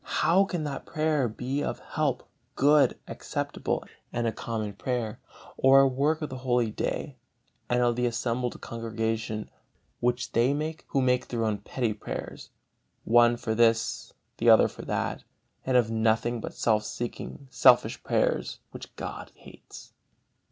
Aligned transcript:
How 0.23 0.45
can 0.45 0.63
that 0.63 0.87
prayer 0.87 1.27
be 1.27 1.63
of 1.63 1.77
help, 1.77 2.27
good, 2.55 2.97
acceptable 3.07 3.85
and 4.11 4.25
a 4.25 4.31
common 4.31 4.73
prayer, 4.73 5.19
or 5.57 5.81
a 5.81 5.87
work 5.87 6.23
of 6.23 6.29
the 6.31 6.39
Holy 6.39 6.71
Day 6.71 7.17
and 7.69 7.83
of 7.83 7.95
the 7.95 8.07
assembled 8.07 8.59
congregation, 8.61 9.47
which 9.99 10.31
they 10.31 10.55
make 10.55 10.85
who 10.87 11.03
make 11.03 11.27
their 11.27 11.45
own 11.45 11.59
petty 11.59 11.93
prayers, 11.93 12.49
one 13.03 13.37
for 13.37 13.53
this, 13.53 14.11
the 14.37 14.49
other 14.49 14.67
for 14.67 14.81
that, 14.85 15.23
and 15.67 15.77
have 15.77 15.91
nothing 15.91 16.41
but 16.41 16.55
self 16.55 16.83
seeking, 16.83 17.45
selfish 17.51 18.01
prayers, 18.01 18.57
which 18.71 18.95
God 18.95 19.31
hates? 19.35 19.93